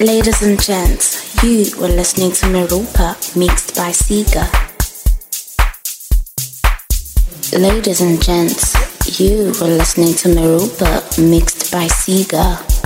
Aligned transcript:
Ladies 0.00 0.42
and 0.42 0.62
gents, 0.62 1.42
you 1.42 1.76
were 1.76 1.88
listening 1.88 2.30
to 2.30 2.46
Meropa 2.46 3.16
mixed 3.36 3.74
by 3.74 3.90
Ceega. 3.90 4.46
Ladies 7.58 8.00
and 8.00 8.22
gents, 8.22 9.18
you 9.18 9.46
were 9.60 9.66
listening 9.66 10.14
to 10.14 10.28
Meropa 10.28 11.02
mixed 11.18 11.72
by 11.72 11.86
Ceega. 11.86 12.77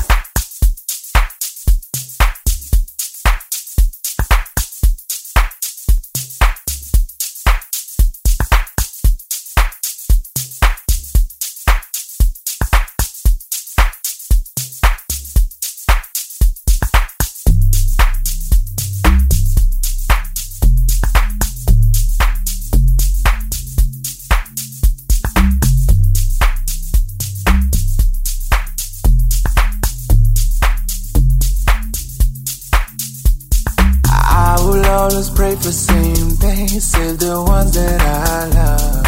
always 35.02 35.30
pray 35.30 35.56
for 35.56 35.72
same 35.72 36.30
things, 36.42 36.84
save 36.84 37.18
the 37.18 37.34
ones 37.42 37.74
that 37.74 38.00
I 38.00 38.46
love. 38.58 39.06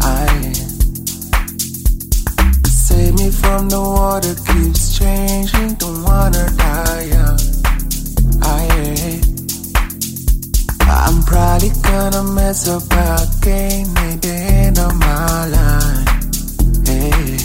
I 0.00 0.52
save 2.66 3.14
me 3.20 3.30
from 3.30 3.68
the 3.68 3.80
water 3.80 4.34
keeps 4.48 4.98
changing, 4.98 5.74
don't 5.74 6.04
wanna 6.04 6.46
die 6.56 7.02
young. 7.14 7.40
I 8.40 9.20
I'm 10.88 11.22
probably 11.24 11.70
gonna 11.82 12.22
mess 12.38 12.66
up 12.68 12.84
again 12.84 13.86
at 14.08 14.22
the 14.22 14.36
end 14.64 14.78
of 14.78 14.92
my 14.96 15.46
life. 15.56 16.08
Hey. 16.88 17.36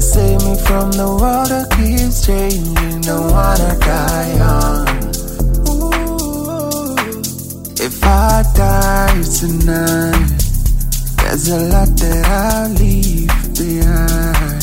Save 0.00 0.40
me 0.46 0.54
from 0.68 0.92
the 0.92 1.08
world 1.20 1.48
that 1.50 1.66
keeps 1.76 2.26
changing, 2.26 3.00
don't 3.00 3.30
wanna 3.32 3.76
die 3.80 4.34
young. 4.36 4.87
If 7.88 8.04
I 8.04 8.44
die 8.54 9.22
tonight, 9.40 10.28
there's 11.16 11.48
a 11.48 11.58
lot 11.72 11.88
that 11.96 12.24
I'll 12.28 12.68
leave 12.76 13.32
behind. 13.56 14.60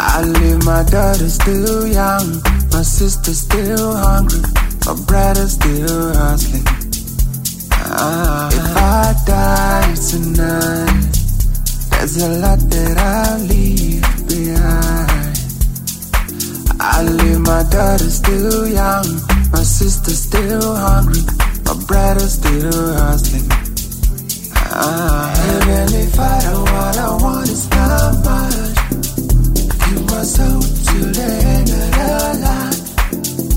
I 0.00 0.22
leave 0.22 0.64
my 0.64 0.82
daughter 0.90 1.28
still 1.28 1.86
young, 1.86 2.42
my 2.72 2.82
sister 2.82 3.32
still 3.32 3.94
hungry, 3.94 4.42
my 4.86 4.94
brother 5.06 5.46
still 5.46 6.14
hustling. 6.14 6.66
Ah, 7.70 8.48
if 8.50 8.76
I 8.76 9.14
die 9.24 9.94
tonight, 10.10 11.14
there's 11.90 12.16
a 12.20 12.28
lot 12.42 12.58
that 12.58 12.98
I'll 12.98 13.38
leave 13.46 14.02
behind. 14.26 15.38
I 16.80 17.02
leave 17.04 17.38
my 17.38 17.62
daughter 17.70 18.10
still 18.10 18.66
young, 18.66 19.06
my 19.52 19.62
sister 19.62 20.10
still 20.10 20.74
hungry. 20.74 21.37
My 21.68 21.74
brother's 21.84 22.32
still 22.32 22.94
hustling. 22.94 23.46
Ah, 24.70 25.34
and 25.36 25.66
really, 25.66 26.04
if 26.04 26.18
I 26.18 26.38
what 26.62 26.96
I 26.96 27.10
want, 27.22 27.50
is 27.50 27.68
not 27.68 28.24
much. 28.24 28.76
Give 29.84 30.04
my 30.06 30.22
soul 30.22 30.62
to 30.62 30.98
the 31.18 31.28
end 31.54 31.68
of 31.68 31.88
the 31.98 32.10
line. 32.40 32.78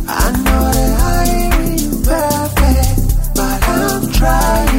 I 0.09 0.31
know 0.43 0.63
that 0.75 0.93
I 0.99 1.23
ain't 1.39 2.03
perfect, 2.03 2.99
but 3.33 3.59
I'm 3.69 4.11
trying. 4.11 4.70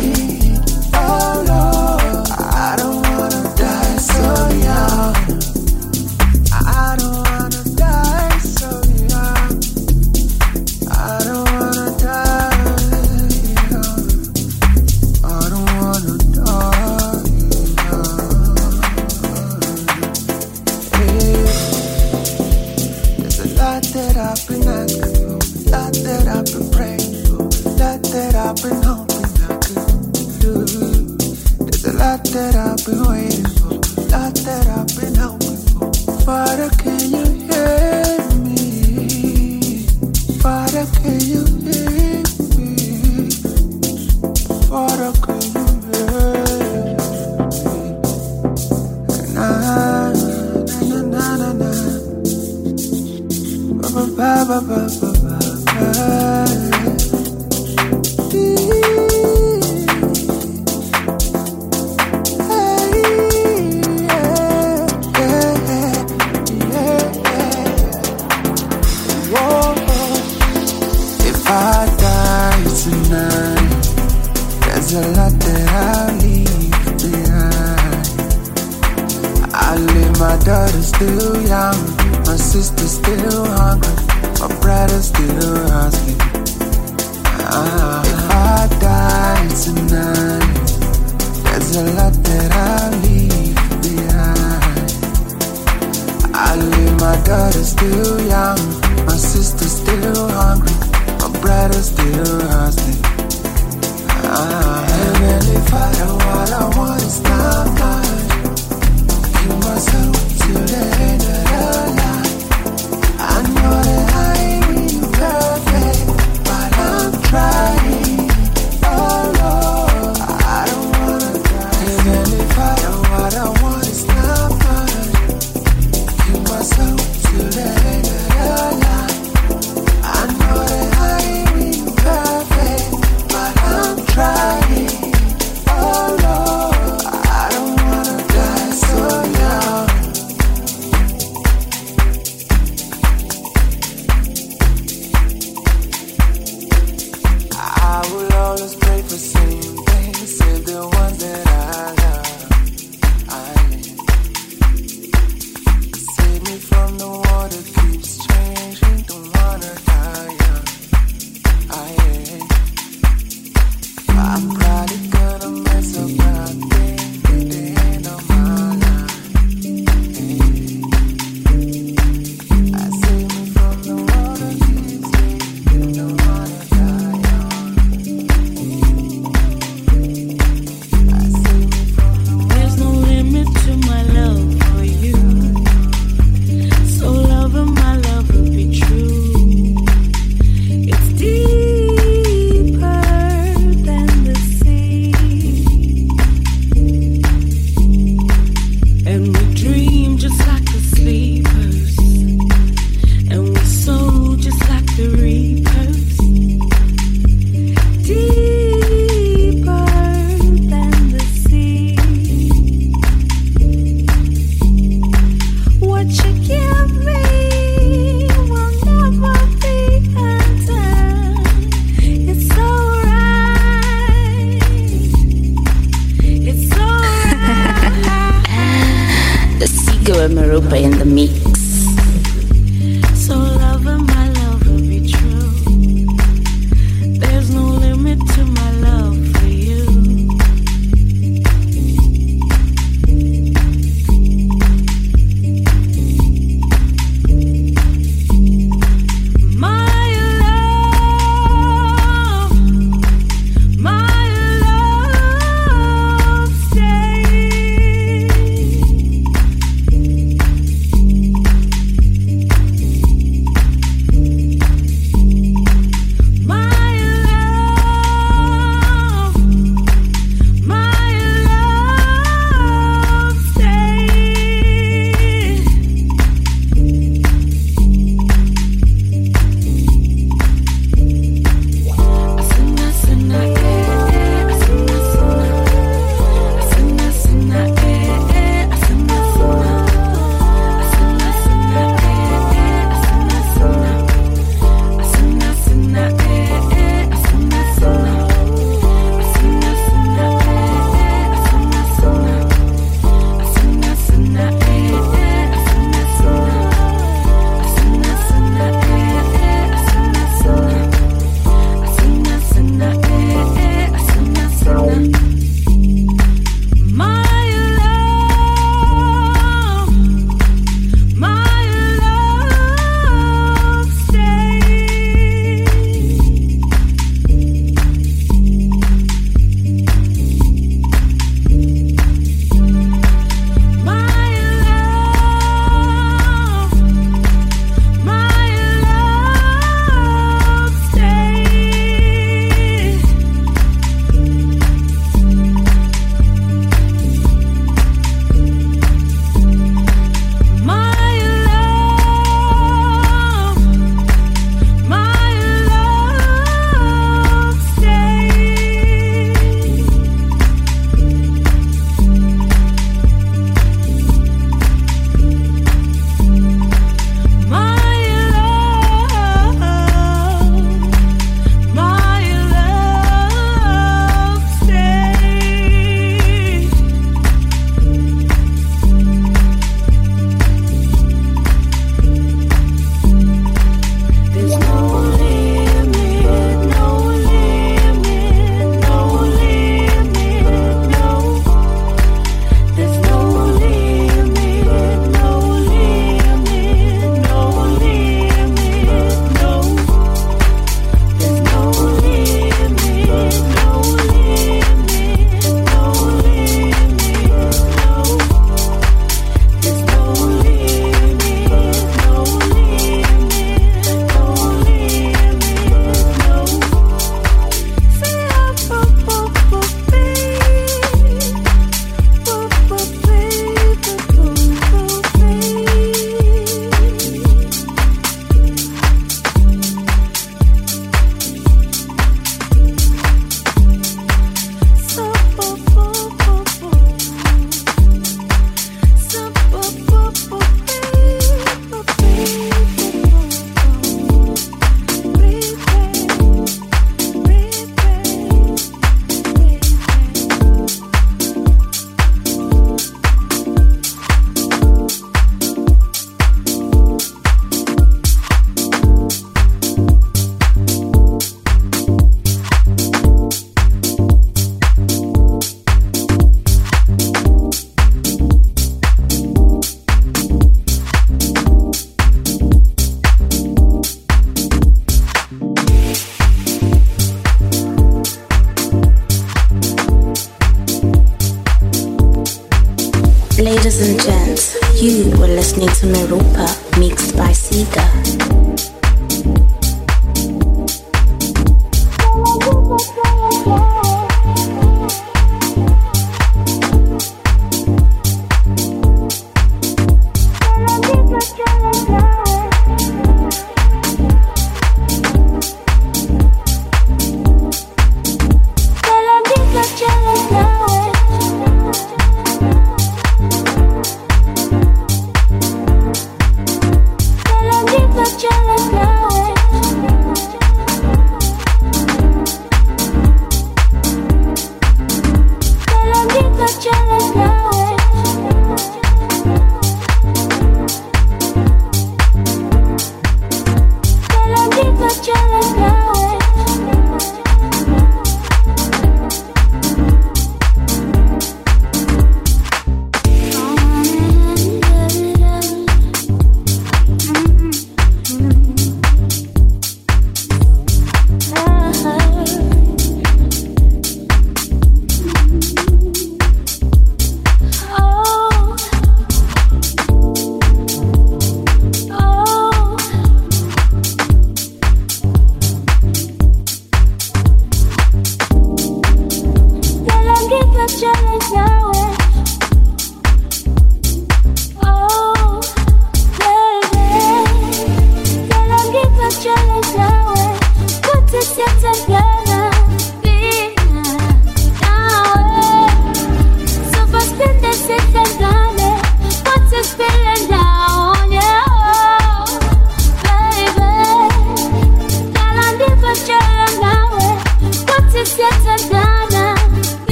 intimate 485.82 486.21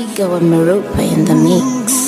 Seagull 0.00 0.36
and 0.36 0.50
Meropa 0.50 1.02
in 1.12 1.26
the 1.26 1.34
mix. 1.34 1.99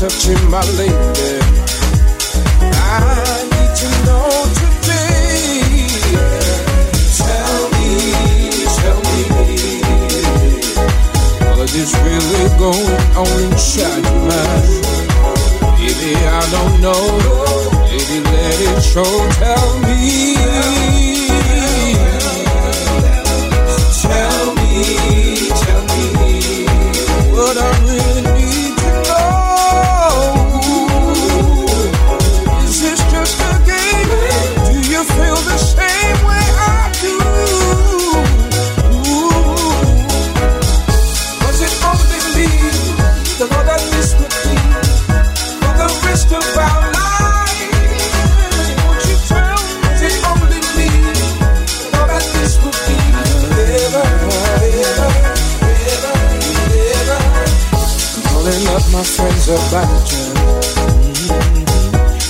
touching 0.00 0.50
my 0.50 0.64
lady. 0.78 1.40
I 2.72 3.44
need 3.52 3.72
to 3.80 3.88
know 4.06 4.32
today. 4.56 5.84
Tell 7.20 7.60
me, 7.76 7.88
tell 8.80 9.00
me, 9.12 9.24
what 11.44 11.70
is 11.74 11.92
really 12.00 12.48
going 12.56 13.02
on 13.20 13.36
inside 13.52 14.02
your 14.08 14.20
mind? 14.24 14.68
Baby, 15.76 16.12
I 16.16 16.42
don't 16.50 16.80
know. 16.80 17.04
Baby, 17.90 18.24
let 18.24 18.58
it 18.58 18.80
show. 18.80 19.12
Tell 19.38 19.68
me. 19.80 21.29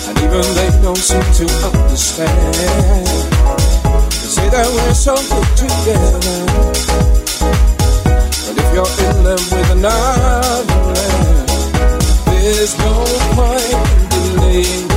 And 0.09 0.17
even 0.25 0.47
they 0.57 0.71
don't 0.81 0.97
seem 0.97 1.21
to 1.21 1.47
understand. 1.69 2.55
They 4.09 4.29
say 4.37 4.49
that 4.49 4.67
we're 4.73 4.95
so 4.95 5.15
good 5.29 5.49
together. 5.55 6.47
But 8.47 8.57
if 8.57 8.69
you're 8.73 8.93
in 9.05 9.17
love 9.23 9.53
with 9.53 9.71
there's 12.27 12.75
no 12.79 13.05
point 13.37 13.73
in 13.99 14.35
delaying 14.35 14.90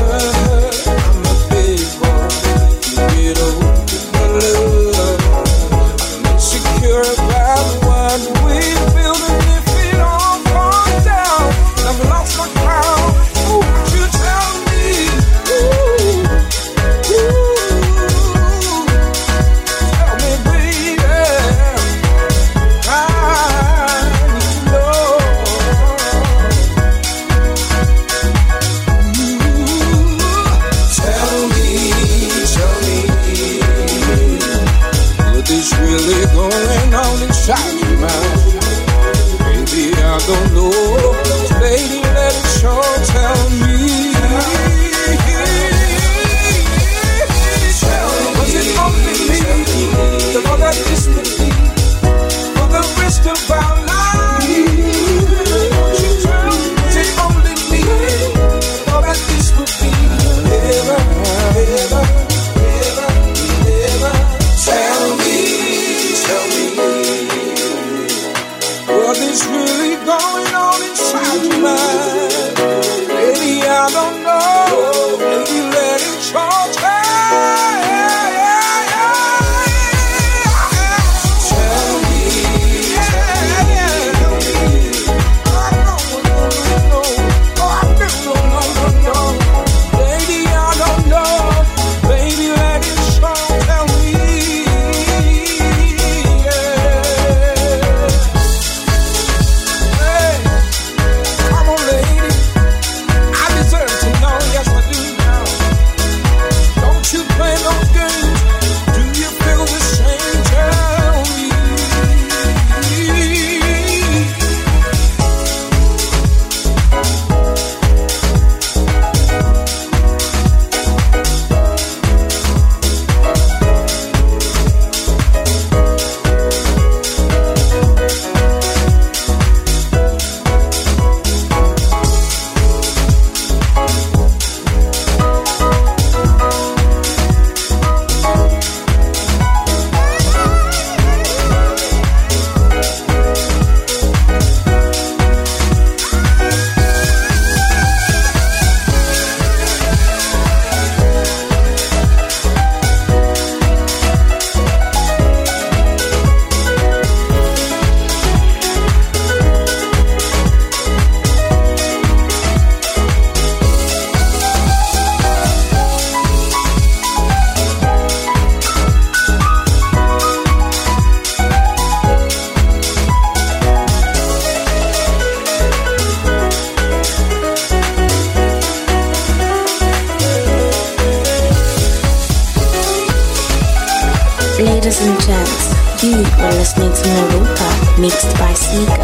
by 188.39 188.53
Ceega. 188.53 189.02